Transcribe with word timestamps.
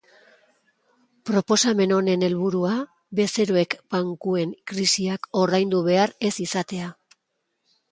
Proposamen 1.29 1.93
honen 1.97 2.25
helburua, 2.27 2.71
bezeroek 3.21 3.77
bankuen 3.97 4.57
krisiak 4.73 5.31
ordaindu 5.45 5.85
behar 5.91 6.19
ez 6.31 6.35
izatea. 6.49 6.91